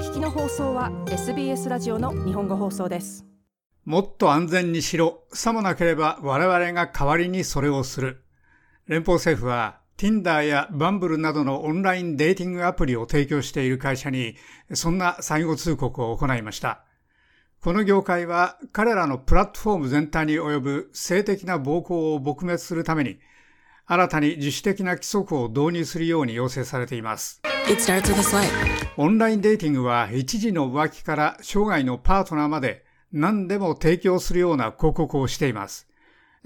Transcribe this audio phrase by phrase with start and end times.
[0.00, 3.26] 聞きの放送は SBS ラジオの日本語放送です。
[3.84, 5.24] もっと安全にしろ。
[5.34, 8.24] さもなければ我々が代わりにそれをする。
[8.86, 14.36] 連邦政府は Tinder や Bumble などのオンラインデーティングアプリを提供している会社に
[14.72, 16.82] そんな最後通告を行いました。
[17.60, 23.18] この業界は彼らのプラットフォーム全体に及ぶ性的な暴行を撲滅するために
[23.84, 27.42] 新たに自主的な規則を導入するように要請されています。
[28.96, 35.86] オンラインデーティングは一時の浮気から生涯のパートナーまで何でも提供するような広告をしています。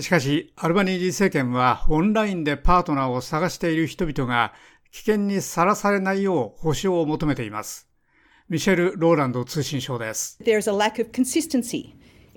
[0.00, 4.52] しかし、アルバニージー政権はオンラインでパートナーを探している人々が
[4.90, 7.88] 危険にさらされないよう保証を求めています。
[8.48, 10.38] ミシェル・ローランド通信省です。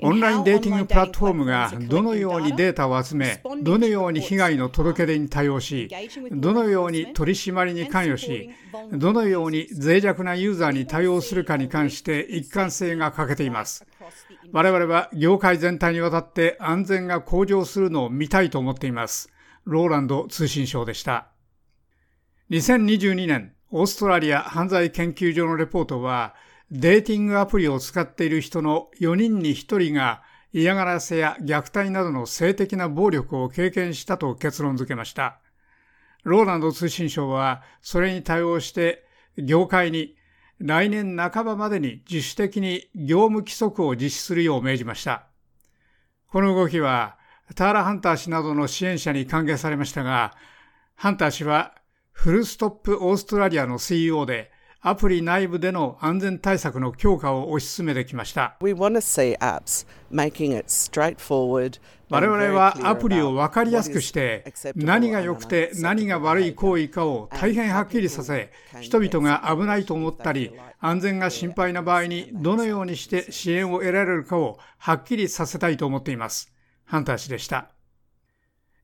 [0.01, 5.89] オンラインデーティングプラットフォームがどのようにデータを集め、どのように被害の届け出に対応し、
[6.31, 8.49] どのように取り締まりに関与し、
[8.91, 13.85] どのように脆弱なユーザーに対応するかに関して一貫性が欠けています。
[14.51, 19.29] 我々は業界全体にわたって安全が向上するのを見たいと思っています。
[19.63, 21.29] ローランド通信省でした。
[22.51, 26.35] 2022年、オーストラリア犯罪研究所のレポートは、
[26.71, 35.39] デーティングアプリを使っている人の4人に1人が嫌がらせや虐待などの性的な暴力を経験したと結論付けました。
[36.23, 39.05] ローランド通信省はそれに対応して
[39.37, 40.15] 業界に
[40.59, 45.27] 来年半ばまでに自主的に業務規則を実施するよう命じました。
[46.27, 47.17] この動きは
[47.53, 50.33] ターラ・ハンター氏などの支援者に歓迎されましたが、
[50.95, 51.75] ハンター氏は
[52.11, 54.51] フルストップオーストラリアの CEO で
[54.87, 58.55] アプリ内部での安全対策の強化を推し進めてきました。
[62.07, 76.53] 我々はアプリを分かりやすくして何が良くて何が悪い行為かを大変はっきりさせ人々が危ないと思ったり安全が心配な場合にどのようにして支援を得られるかをはっきりさせたいと思っています。
[76.83, 77.71] ハンター氏でした。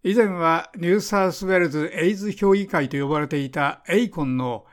[0.04, 4.66] 以前はニューサウスウェルズエイズ評議会と呼ばれていたエイコンの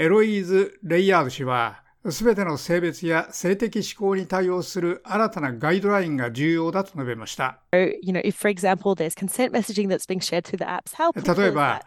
[0.00, 7.58] エロイーズ・レイヤード氏は、すべての性別や性的指向に対応する新たなガイドラインが重要だと述べました。
[11.36, 11.82] 例えば、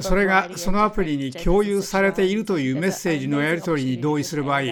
[0.00, 4.62] それがそのアプリに共有されているというメッセージのやり取りに同意する場合、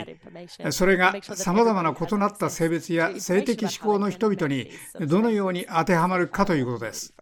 [0.71, 7.13] それが様々な異なった性別や性的指向の人々にどのように当てはまるかということです。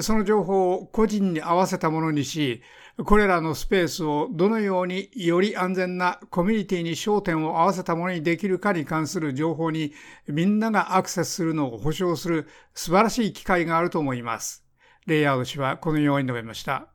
[0.00, 2.62] その情報を個人に合わせたものにし、
[3.04, 9.92] これらのスペースをどのようにより安全なコミュニティに焦点を合わせたものにできるかに関する情報に
[10.26, 14.64] みんながアクセスするのを保証する素晴らしい機会があると思います。
[15.06, 16.88] レイヤード氏はこのように述べました。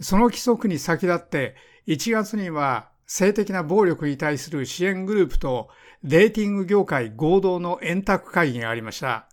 [0.00, 1.54] その規則に先立って
[1.86, 5.68] 1月には性的な暴力に対する支援グループと
[6.02, 9.28] デーティング業界合同の円卓会議がありました。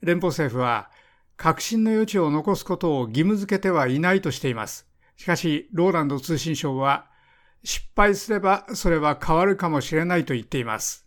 [0.00, 0.90] 連邦政府は
[1.42, 4.86] 革新の余地を残すことを義務付けてはいないとしています。
[5.16, 7.06] しかし、ローランド通信省は、
[7.64, 11.06] 失敗すればそれは変わるかもしれないと言っています。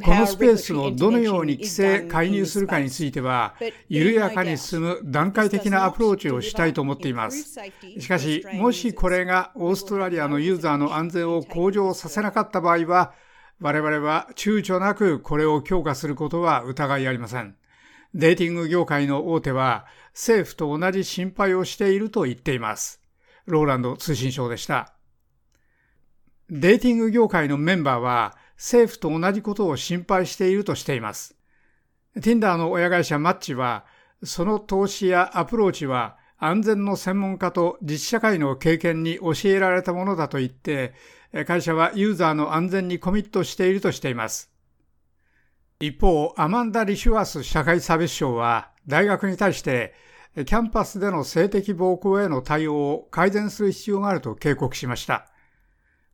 [0.00, 3.56] このスペースをどのように規制、介入するかについては、
[3.88, 7.60] 緩やかに進む段階的なアプローチをしたいと思っています。
[7.98, 13.12] しかし、もしこれがオーストラリアのユーザーの安全を向上させなかった場合は、
[13.60, 17.56] 我々は躊躇なくこれを強化することは疑いありません。
[18.14, 23.02] デーティング業界の大手は政府と同じ心配をしていると言っています。
[23.46, 24.94] ローランド通信省でした。
[26.50, 31.36] デーティング業界のメンバーは政府と同じことを心配しているとしています。
[32.16, 33.84] Tinder の親会社マッチは、
[34.24, 40.94] その投資やアプローチは安全の専門家と実社会の経験に教えられたものだと言って、
[41.46, 44.50] 会社はユーザーの安全にコミットしているとしています。
[45.80, 49.94] 一方、アマンダ・リシュワース社会サービス相は大学に対して
[50.34, 55.28] キャンパスでの性的暴行への対応を改善する必要があると警告しました。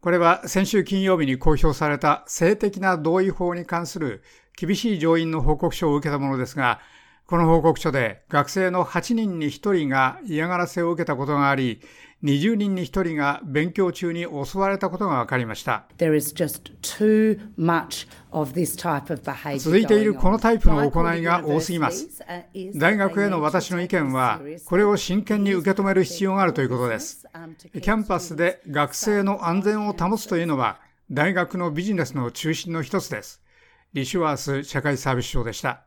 [0.01, 4.23] これは先週金曜日に公表された性的な同意法に関する
[4.57, 6.81] 厳しい上院の報告書を受けたものですが、
[7.27, 11.81] この報告書で学生の8人に1人が嫌がらせを受けたことがあり、
[12.23, 15.87] 20人に1人が勉強中に襲われたことが分かりました。
[19.59, 22.23] 続いているこのタイプの行いが多すぎます。
[22.75, 27.27] 大学への私の意見は、これを真剣に受け止める必要があるということです。
[27.73, 30.79] キャンパスで学生の安全を保つというのは、
[31.11, 33.43] 大学のビジネスの中心の一つです。
[33.95, 35.85] リシュワース社会サービス相でした。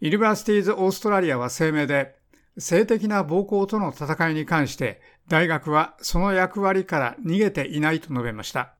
[0.00, 2.16] ユニバーシティーズ・オーストラリアは声明で、
[2.58, 8.72] 性的な暴行との戦いに関して大学はその役割から逃げていないと述べました。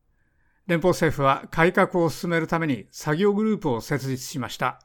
[0.66, 4.80] 連邦政府は改革を進めるために作業グループを設立しました。